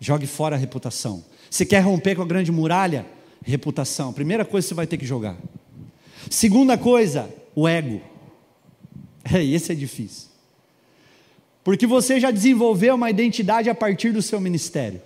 [0.00, 1.24] Jogue fora a reputação.
[1.50, 3.04] Você quer romper com a grande muralha?
[3.44, 4.12] Reputação.
[4.12, 5.36] Primeira coisa que você vai ter que jogar.
[6.30, 8.00] Segunda coisa, o ego.
[9.30, 10.28] É, esse é difícil.
[11.62, 15.02] Porque você já desenvolveu uma identidade a partir do seu ministério.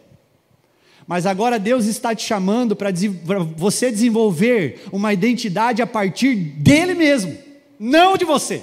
[1.07, 2.91] Mas agora Deus está te chamando para
[3.57, 7.37] você desenvolver uma identidade a partir dele mesmo,
[7.79, 8.62] não de você.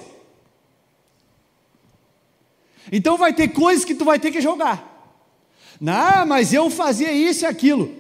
[2.92, 4.88] Então vai ter coisas que tu vai ter que jogar.
[5.80, 7.94] Não, mas eu fazia isso e aquilo.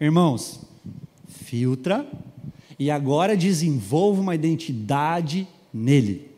[0.00, 0.60] Irmãos,
[1.28, 2.06] filtra
[2.78, 6.30] e agora desenvolva uma identidade nele.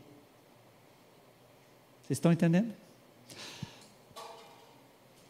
[2.03, 2.80] Vocês estão entendendo?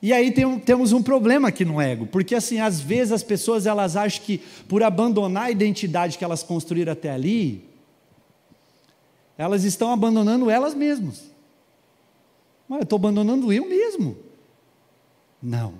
[0.02, 3.66] E aí tem, temos um problema aqui no ego, porque assim, às vezes as pessoas
[3.66, 7.68] elas acham que por abandonar a identidade que elas construíram até ali,
[9.36, 11.30] elas estão abandonando elas mesmas.
[12.68, 14.16] Mas eu estou abandonando eu mesmo.
[15.42, 15.74] Não.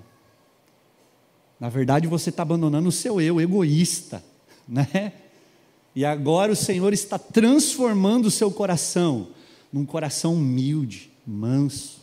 [1.59, 4.23] Na verdade, você está abandonando o seu eu egoísta,
[4.67, 5.13] né?
[5.95, 9.29] E agora o Senhor está transformando o seu coração
[9.71, 12.01] num coração humilde, manso,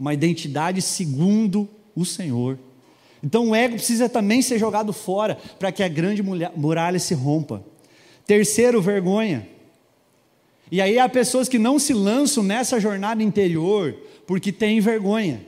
[0.00, 2.58] uma identidade segundo o Senhor.
[3.22, 7.62] Então o ego precisa também ser jogado fora para que a grande muralha se rompa.
[8.26, 9.46] Terceiro, vergonha.
[10.72, 13.94] E aí há pessoas que não se lançam nessa jornada interior
[14.26, 15.44] porque têm vergonha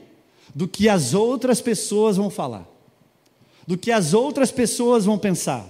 [0.53, 2.69] do que as outras pessoas vão falar,
[3.65, 5.65] do que as outras pessoas vão pensar,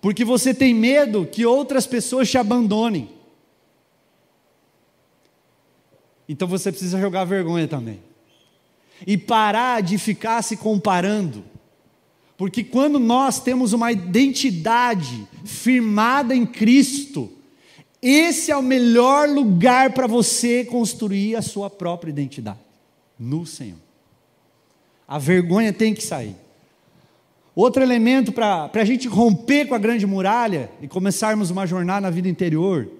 [0.00, 3.10] porque você tem medo que outras pessoas te abandonem.
[6.28, 8.00] Então você precisa jogar vergonha também.
[9.06, 11.44] E parar de ficar se comparando.
[12.36, 17.30] Porque quando nós temos uma identidade firmada em Cristo,
[18.02, 22.58] esse é o melhor lugar para você construir a sua própria identidade
[23.18, 23.78] no Senhor.
[25.06, 26.36] A vergonha tem que sair.
[27.54, 32.10] Outro elemento para a gente romper com a grande muralha e começarmos uma jornada na
[32.10, 32.90] vida interior: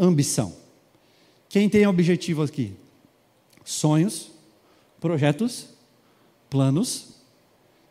[0.00, 0.57] ambição.
[1.48, 2.74] Quem tem objetivo aqui?
[3.64, 4.30] Sonhos,
[5.00, 5.68] projetos,
[6.50, 7.16] planos.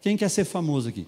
[0.02, 1.08] Quem quer ser famoso aqui?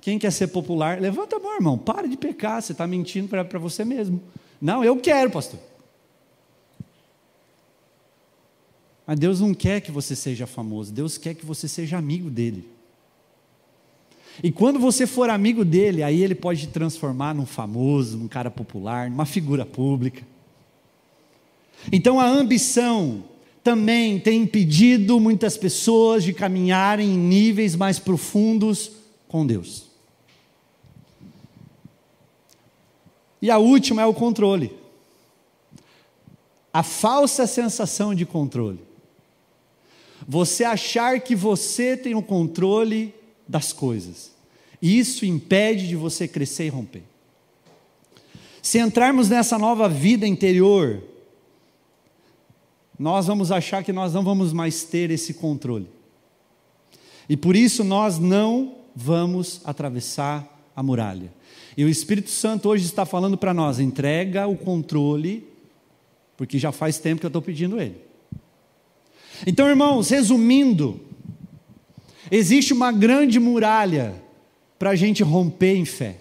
[0.00, 1.00] Quem quer ser popular?
[1.00, 1.78] Levanta a mão, irmão.
[1.78, 4.22] Para de pecar, você está mentindo para você mesmo.
[4.60, 5.58] Não, eu quero, pastor.
[9.06, 12.68] Mas Deus não quer que você seja famoso, Deus quer que você seja amigo dele.
[14.42, 18.50] E quando você for amigo dele, aí ele pode te transformar num famoso, num cara
[18.50, 20.24] popular, numa figura pública.
[21.92, 23.24] Então a ambição
[23.62, 28.90] também tem impedido muitas pessoas de caminharem em níveis mais profundos
[29.26, 29.86] com Deus.
[33.40, 34.72] E a última é o controle.
[36.72, 38.80] A falsa sensação de controle.
[40.26, 43.14] Você achar que você tem o controle
[43.46, 44.32] das coisas.
[44.80, 47.02] Isso impede de você crescer e romper.
[48.62, 51.02] Se entrarmos nessa nova vida interior,
[52.98, 55.88] nós vamos achar que nós não vamos mais ter esse controle.
[57.28, 61.32] E por isso nós não vamos atravessar a muralha.
[61.76, 65.46] E o Espírito Santo hoje está falando para nós: entrega o controle,
[66.36, 68.00] porque já faz tempo que eu estou pedindo ele.
[69.46, 71.00] Então, irmãos, resumindo,
[72.30, 74.22] existe uma grande muralha
[74.78, 76.18] para a gente romper em fé.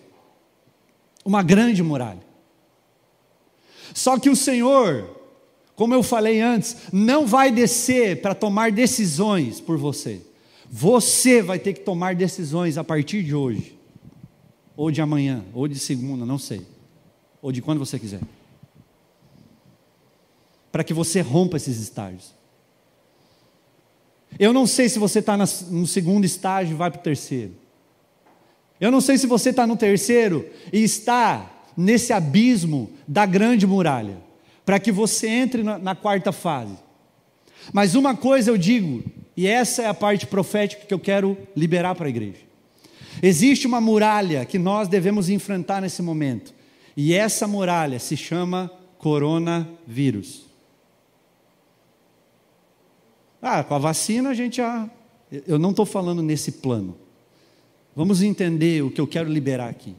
[1.23, 2.23] Uma grande muralha.
[3.93, 5.22] Só que o Senhor,
[5.75, 10.21] como eu falei antes, não vai descer para tomar decisões por você.
[10.69, 13.77] Você vai ter que tomar decisões a partir de hoje,
[14.75, 16.65] ou de amanhã, ou de segunda, não sei,
[17.41, 18.21] ou de quando você quiser,
[20.71, 22.33] para que você rompa esses estágios.
[24.39, 27.54] Eu não sei se você está no segundo estágio e vai para o terceiro.
[28.81, 34.23] Eu não sei se você está no terceiro e está nesse abismo da grande muralha
[34.65, 36.75] para que você entre na, na quarta fase.
[37.71, 39.03] Mas uma coisa eu digo,
[39.35, 42.41] e essa é a parte profética que eu quero liberar para a igreja.
[43.21, 46.53] Existe uma muralha que nós devemos enfrentar nesse momento,
[46.95, 50.45] e essa muralha se chama coronavírus.
[53.41, 54.89] Ah, com a vacina a gente já.
[55.47, 56.97] Eu não estou falando nesse plano.
[57.95, 59.95] Vamos entender o que eu quero liberar aqui.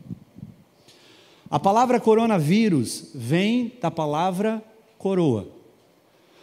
[1.54, 4.60] A palavra coronavírus vem da palavra
[4.98, 5.46] coroa.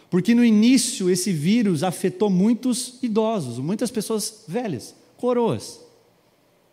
[0.08, 5.84] Porque no início esse vírus afetou muitos idosos, muitas pessoas velhas, coroas.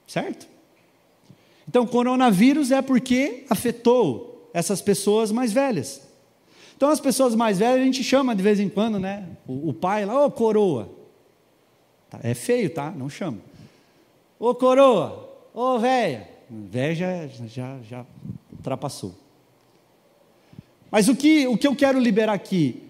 [0.07, 0.47] Certo?
[1.67, 6.01] Então, coronavírus é porque afetou essas pessoas mais velhas.
[6.77, 9.27] Então, as pessoas mais velhas a gente chama de vez em quando, né?
[9.45, 10.89] O, o pai lá, ô oh, coroa.
[12.09, 12.89] Tá, é feio, tá?
[12.89, 13.39] Não chama.
[14.39, 16.38] Ô oh, coroa, ô oh, velha.
[16.71, 18.05] Já, já, já
[18.51, 19.15] ultrapassou.
[20.91, 22.83] Mas o que, o que eu quero liberar aqui?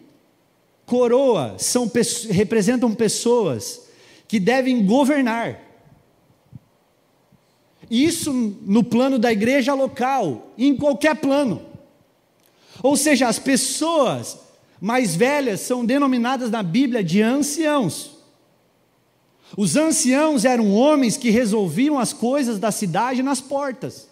[0.86, 1.92] Coroa são,
[2.30, 3.88] representam pessoas
[4.28, 5.60] que devem governar.
[7.90, 11.62] Isso no plano da igreja local, em qualquer plano.
[12.82, 14.40] Ou seja, as pessoas
[14.80, 18.19] mais velhas são denominadas na Bíblia de anciãos.
[19.58, 24.08] Os anciãos eram homens que resolviam as coisas da cidade nas portas.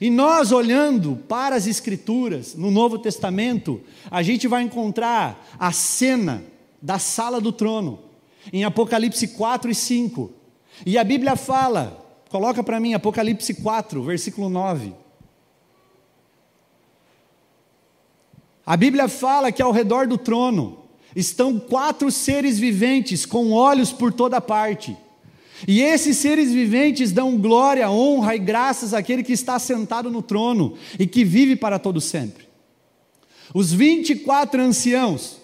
[0.00, 6.44] E nós, olhando para as Escrituras, no Novo Testamento, a gente vai encontrar a cena
[6.80, 7.98] da sala do trono,
[8.52, 10.30] em Apocalipse 4 e 5.
[10.86, 12.00] E a Bíblia fala
[12.30, 14.94] Coloca para mim Apocalipse 4, versículo 9.
[18.64, 20.79] A Bíblia fala que ao redor do trono
[21.14, 24.96] estão quatro seres viventes com olhos por toda parte.
[25.66, 30.74] E esses seres viventes dão glória, honra e graças àquele que está sentado no trono
[30.98, 32.48] e que vive para todo sempre.
[33.52, 35.38] Os 24 anciãos,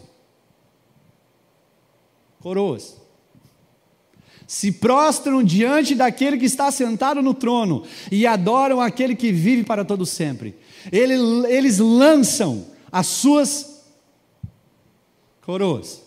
[2.40, 2.96] coroas,
[4.46, 9.84] se prostram diante daquele que está sentado no trono e adoram aquele que vive para
[9.84, 10.54] todo sempre.
[10.92, 13.75] Eles, lançam as suas
[15.46, 16.02] coroas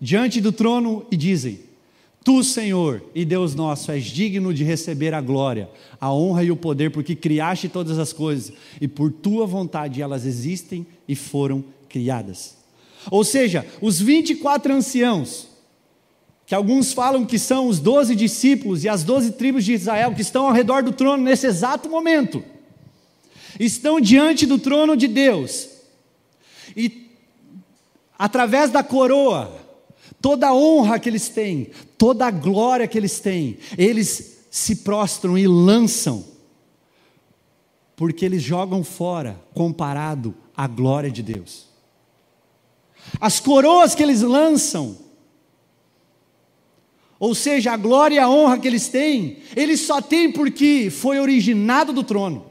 [0.00, 1.60] diante do trono e dizem:
[2.24, 6.56] Tu, Senhor e Deus nosso, és digno de receber a glória, a honra e o
[6.56, 12.56] poder, porque criaste todas as coisas e por tua vontade elas existem e foram criadas.
[13.10, 15.48] Ou seja, os 24 anciãos
[16.44, 20.22] que alguns falam que são os doze discípulos e as doze tribos de Israel que
[20.22, 22.42] estão ao redor do trono nesse exato momento,
[23.60, 25.68] estão diante do trono de Deus,
[26.74, 27.07] e
[28.18, 29.54] através da coroa,
[30.20, 35.38] toda a honra que eles têm, toda a glória que eles têm, eles se prostram
[35.38, 36.24] e lançam,
[37.94, 41.68] porque eles jogam fora comparado à glória de Deus.
[43.20, 44.98] As coroas que eles lançam,
[47.18, 51.18] ou seja, a glória e a honra que eles têm, eles só têm porque foi
[51.18, 52.46] originado do trono.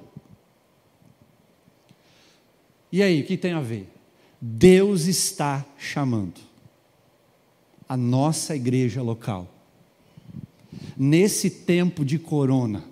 [2.92, 3.97] E aí, o que tem a ver?
[4.40, 6.40] Deus está chamando
[7.90, 9.52] a nossa igreja local,
[10.96, 12.84] nesse tempo de corona,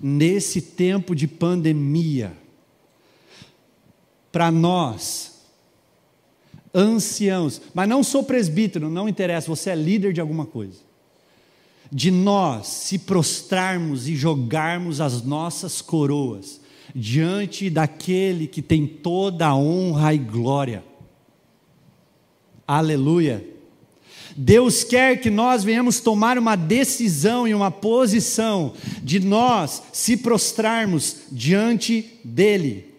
[0.00, 2.36] nesse tempo de pandemia,
[4.30, 5.42] para nós
[6.74, 10.80] anciãos, mas não sou presbítero, não interessa, você é líder de alguma coisa.
[11.90, 16.61] De nós se prostrarmos e jogarmos as nossas coroas
[16.94, 20.84] diante daquele que tem toda a honra e glória.
[22.66, 23.46] Aleluia.
[24.36, 28.72] Deus quer que nós venhamos tomar uma decisão e uma posição
[29.02, 32.91] de nós se prostrarmos diante dEle.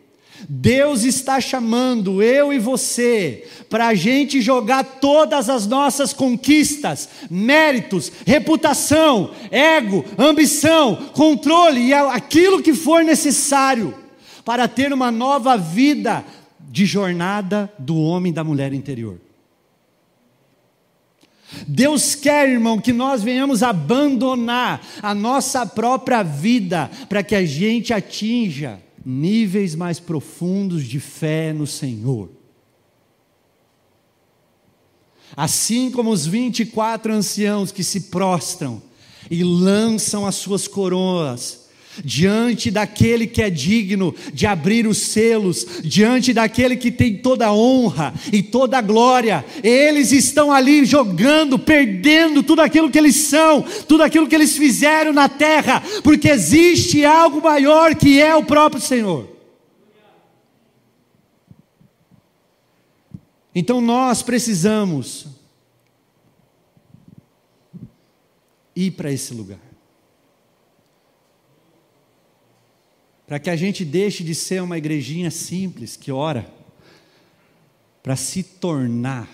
[0.48, 8.12] Deus está chamando eu e você para a gente jogar todas as nossas conquistas, méritos,
[8.26, 13.94] reputação, ego, ambição, controle e aquilo que for necessário
[14.44, 16.24] para ter uma nova vida
[16.70, 19.20] de jornada do homem e da mulher interior.
[21.68, 27.94] Deus quer, irmão, que nós venhamos abandonar a nossa própria vida para que a gente
[27.94, 32.30] atinja níveis mais profundos de fé no Senhor.
[35.36, 38.82] Assim como os 24 anciãos que se prostram
[39.30, 41.63] e lançam as suas coroas
[42.04, 47.54] diante daquele que é digno de abrir os selos, diante daquele que tem toda a
[47.54, 53.62] honra e toda a glória, eles estão ali jogando, perdendo tudo aquilo que eles são,
[53.88, 58.82] tudo aquilo que eles fizeram na terra, porque existe algo maior que é o próprio
[58.82, 59.34] Senhor.
[63.56, 65.28] Então nós precisamos
[68.76, 69.73] ir para esse lugar.
[73.34, 76.48] Para que a gente deixe de ser uma igrejinha simples que ora,
[78.04, 79.28] para se tornar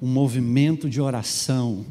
[0.00, 1.84] um movimento de oração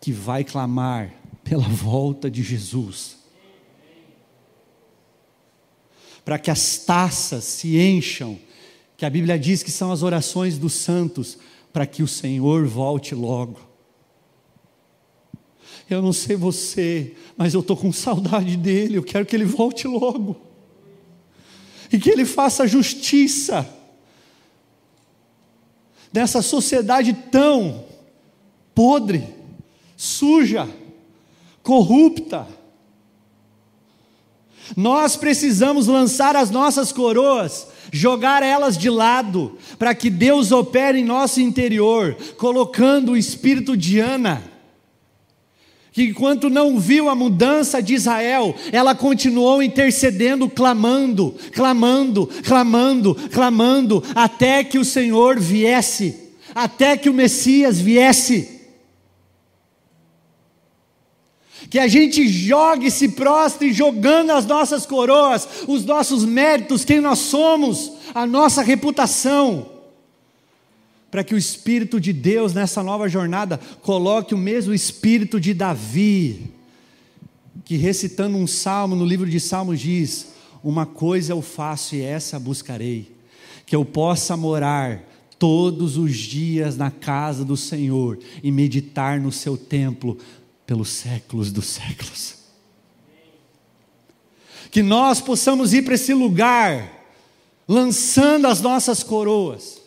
[0.00, 1.14] que vai clamar
[1.44, 3.16] pela volta de Jesus.
[6.24, 8.36] Para que as taças se encham,
[8.96, 11.38] que a Bíblia diz que são as orações dos santos,
[11.72, 13.60] para que o Senhor volte logo.
[15.88, 19.86] Eu não sei você, mas eu estou com saudade dele, eu quero que ele volte
[19.86, 20.36] logo.
[21.92, 23.68] E que ele faça justiça
[26.12, 27.84] nessa sociedade tão
[28.74, 29.24] podre,
[29.96, 30.68] suja,
[31.62, 32.46] corrupta.
[34.76, 41.04] Nós precisamos lançar as nossas coroas, jogar elas de lado, para que Deus opere em
[41.04, 44.53] nosso interior, colocando o espírito de Ana,
[45.94, 54.02] que enquanto não viu a mudança de Israel, ela continuou intercedendo, clamando, clamando, clamando, clamando,
[54.12, 58.52] até que o Senhor viesse, até que o Messias viesse.
[61.70, 67.18] que a gente jogue, se prostre jogando as nossas coroas, os nossos méritos, quem nós
[67.18, 69.73] somos, a nossa reputação,
[71.14, 76.50] para que o Espírito de Deus nessa nova jornada coloque o mesmo Espírito de Davi,
[77.64, 82.36] que recitando um salmo no livro de Salmos diz: Uma coisa eu faço e essa
[82.36, 83.12] buscarei,
[83.64, 85.08] que eu possa morar
[85.38, 90.18] todos os dias na casa do Senhor e meditar no seu templo
[90.66, 92.38] pelos séculos dos séculos.
[94.68, 97.06] Que nós possamos ir para esse lugar,
[97.68, 99.83] lançando as nossas coroas,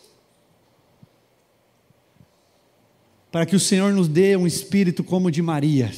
[3.32, 5.92] para que o Senhor nos dê um espírito como o de Maria,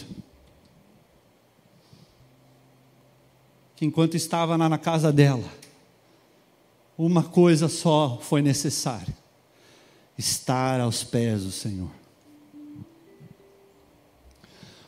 [3.75, 5.49] que enquanto estava na casa dela,
[6.97, 9.15] uma coisa só foi necessária:
[10.17, 11.91] estar aos pés do Senhor.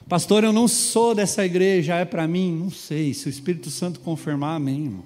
[0.10, 2.54] Pastor, eu não sou dessa igreja, é para mim?
[2.54, 3.14] Não sei.
[3.14, 5.06] Se o Espírito Santo confirmar, amém, irmão.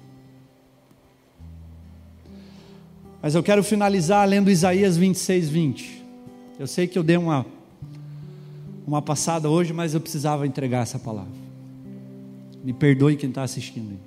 [3.22, 6.05] Mas eu quero finalizar lendo Isaías 26, 20.
[6.58, 7.44] Eu sei que eu dei uma,
[8.86, 11.32] uma passada hoje, mas eu precisava entregar essa palavra.
[12.64, 13.98] Me perdoe quem está assistindo aí.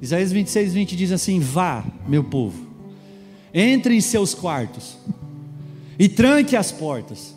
[0.00, 2.66] Isaías 26, 20 diz assim: Vá, meu povo,
[3.52, 4.96] entre em seus quartos
[5.98, 7.34] e tranque as portas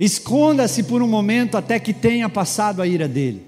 [0.00, 3.44] Esconda-se por um momento até que tenha passado a ira dele.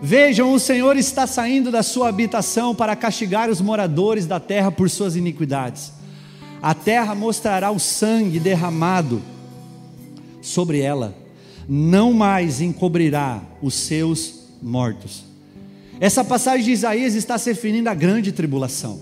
[0.00, 4.88] Vejam, o Senhor está saindo da sua habitação para castigar os moradores da terra por
[4.88, 5.92] suas iniquidades.
[6.62, 9.22] A terra mostrará o sangue derramado
[10.42, 11.14] sobre ela,
[11.68, 15.24] não mais encobrirá os seus mortos.
[16.00, 19.00] Essa passagem de Isaías está se referindo à grande tribulação,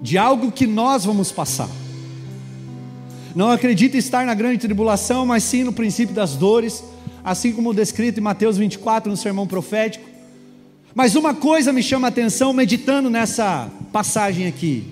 [0.00, 1.68] de algo que nós vamos passar.
[3.34, 6.84] Não acredita estar na grande tribulação, mas sim no princípio das dores,
[7.24, 10.04] assim como descrito em Mateus 24, no sermão profético.
[10.94, 14.84] Mas uma coisa me chama a atenção meditando nessa passagem aqui: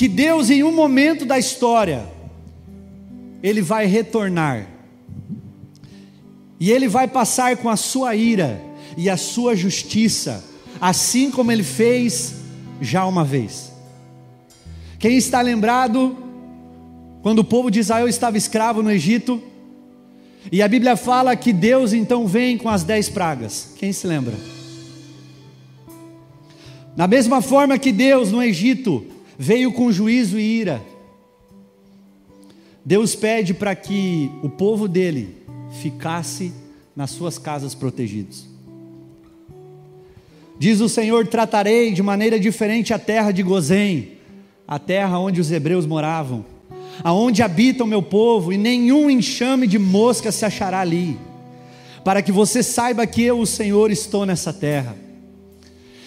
[0.00, 2.06] que Deus, em um momento da história,
[3.42, 4.66] Ele vai retornar,
[6.58, 8.62] e Ele vai passar com a sua ira
[8.96, 10.42] e a sua justiça,
[10.80, 12.36] assim como Ele fez
[12.80, 13.70] já uma vez.
[14.98, 16.16] Quem está lembrado
[17.20, 19.38] quando o povo de Israel estava escravo no Egito,
[20.50, 23.74] e a Bíblia fala que Deus então vem com as dez pragas.
[23.76, 24.32] Quem se lembra?
[26.96, 29.09] Da mesma forma que Deus no Egito
[29.42, 30.82] veio com juízo e ira,
[32.84, 35.34] Deus pede para que o povo dele
[35.80, 36.52] ficasse
[36.94, 38.46] nas suas casas protegidos.
[40.58, 44.18] Diz o Senhor: tratarei de maneira diferente a terra de Gozém,
[44.68, 46.44] a terra onde os hebreus moravam
[47.02, 51.18] aonde habita o meu povo, e nenhum enxame de mosca se achará ali,
[52.04, 54.94] para que você saiba que eu, o Senhor, estou nessa terra.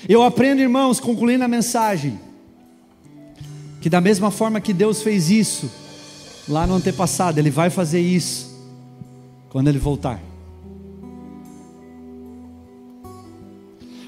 [0.07, 2.19] Eu aprendo, irmãos, concluindo a mensagem,
[3.83, 5.69] que da mesma forma que Deus fez isso
[6.47, 8.57] lá no antepassado, Ele vai fazer isso
[9.49, 10.23] quando Ele voltar.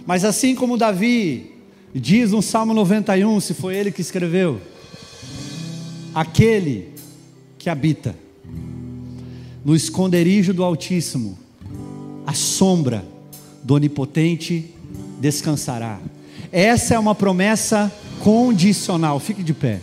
[0.06, 1.52] Mas assim como Davi
[1.94, 4.62] diz no Salmo 91, se foi ele que escreveu,
[6.14, 6.94] aquele
[7.58, 8.16] que habita
[9.66, 11.38] no esconderijo do Altíssimo,
[12.26, 13.04] a sombra
[13.62, 14.74] do Onipotente
[15.20, 16.00] descansará.
[16.50, 17.92] Essa é uma promessa
[18.26, 19.80] condicional, fique de pé.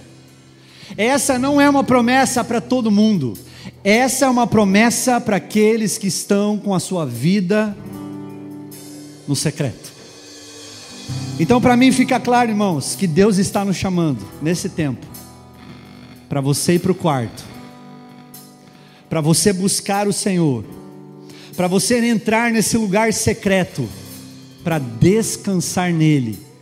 [0.96, 3.34] Essa não é uma promessa para todo mundo,
[3.84, 7.76] essa é uma promessa para aqueles que estão com a sua vida
[9.28, 9.92] no secreto.
[11.38, 15.06] Então, para mim, fica claro, irmãos, que Deus está nos chamando nesse tempo
[16.28, 17.44] para você ir para o quarto,
[19.08, 20.64] para você buscar o Senhor,
[21.56, 23.88] para você entrar nesse lugar secreto,
[24.64, 26.50] para descansar nele